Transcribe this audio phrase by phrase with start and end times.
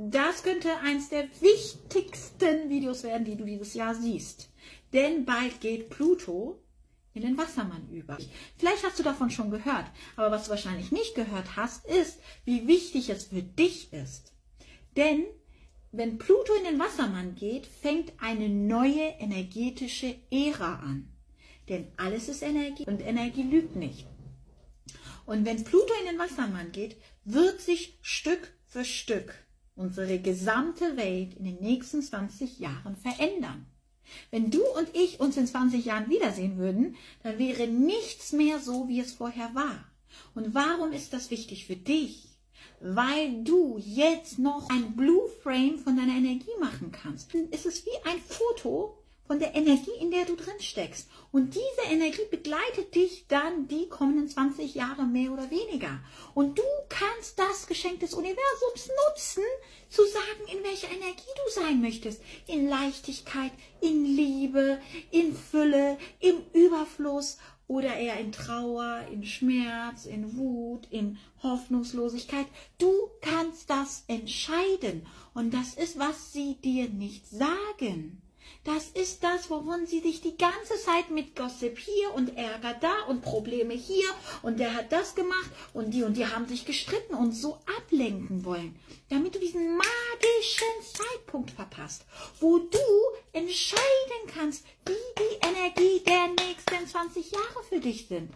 [0.00, 4.48] das könnte eins der wichtigsten Videos werden, die du dieses Jahr siehst.
[4.92, 6.62] Denn bald geht Pluto
[7.14, 8.16] in den Wassermann über.
[8.58, 12.68] Vielleicht hast du davon schon gehört, aber was du wahrscheinlich nicht gehört hast, ist, wie
[12.68, 14.32] wichtig es für dich ist.
[14.96, 15.24] Denn
[15.90, 21.08] wenn Pluto in den Wassermann geht, fängt eine neue energetische Ära an.
[21.68, 24.06] Denn alles ist Energie und Energie lügt nicht.
[25.26, 29.47] Und wenn Pluto in den Wassermann geht, wird sich Stück für Stück
[29.98, 33.66] unsere gesamte Welt in den nächsten 20 Jahren verändern.
[34.30, 38.88] Wenn du und ich uns in 20 Jahren wiedersehen würden, dann wäre nichts mehr so,
[38.88, 39.84] wie es vorher war.
[40.34, 42.28] Und warum ist das wichtig für dich?
[42.80, 47.34] Weil du jetzt noch ein Blue Frame von deiner Energie machen kannst.
[47.50, 51.08] Es ist wie ein Foto von der Energie, in der du drin steckst.
[51.30, 56.00] Und diese Energie begleitet dich dann die kommenden 20 Jahre mehr oder weniger.
[56.34, 59.44] Und du kannst das Geschenk des Universums nutzen,
[59.90, 62.22] zu sagen, in welcher Energie du sein möchtest.
[62.46, 70.38] In Leichtigkeit, in Liebe, in Fülle, im Überfluss oder eher in Trauer, in Schmerz, in
[70.38, 72.46] Wut, in Hoffnungslosigkeit.
[72.78, 75.06] Du kannst das entscheiden.
[75.34, 78.22] Und das ist, was sie dir nicht sagen.
[78.64, 83.02] Das ist das, wovon sie sich die ganze Zeit mit Gossip hier und Ärger da
[83.08, 84.08] und Probleme hier
[84.42, 88.44] und der hat das gemacht und die und die haben sich gestritten und so ablenken
[88.44, 92.04] wollen, damit du diesen magischen Zeitpunkt verpasst,
[92.40, 92.78] wo du
[93.32, 98.30] entscheiden kannst, wie die Energie der nächsten 20 Jahre für dich sind.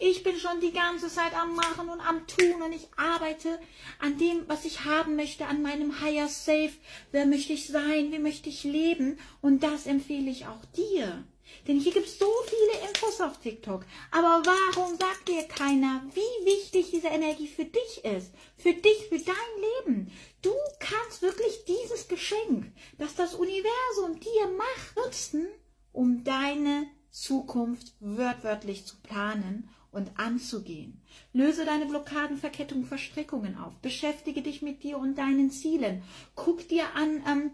[0.00, 3.58] Ich bin schon die ganze Zeit am Machen und am Tun und ich arbeite
[3.98, 6.72] an dem, was ich haben möchte, an meinem Higher Safe.
[7.10, 8.12] Wer möchte ich sein?
[8.12, 9.18] Wie möchte ich leben?
[9.40, 11.24] Und das empfehle ich auch dir.
[11.66, 13.84] Denn hier gibt es so viele Infos auf TikTok.
[14.12, 18.30] Aber warum sagt dir keiner, wie wichtig diese Energie für dich ist?
[18.56, 20.12] Für dich, für dein Leben.
[20.42, 25.48] Du kannst wirklich dieses Geschenk, das das Universum dir macht, nutzen,
[25.92, 31.00] um deine Zukunft wörtwörtlich zu planen und anzugehen.
[31.32, 33.74] Löse deine Blockaden, Verkettungen, Verstrickungen auf.
[33.76, 36.02] Beschäftige dich mit dir und deinen Zielen.
[36.34, 37.50] Guck dir an, ähm,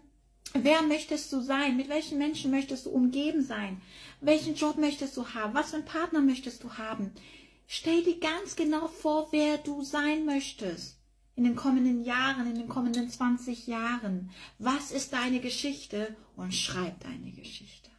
[0.53, 1.77] wer möchtest du sein?
[1.77, 3.81] Mit welchen Menschen möchtest du umgeben sein?
[4.21, 5.53] Welchen Job möchtest du haben?
[5.53, 7.11] Was für einen Partner möchtest du haben?
[7.67, 10.99] Stell dir ganz genau vor, wer du sein möchtest.
[11.35, 14.29] In den kommenden Jahren, in den kommenden 20 Jahren.
[14.59, 16.15] Was ist deine Geschichte?
[16.35, 17.89] Und schreib deine Geschichte.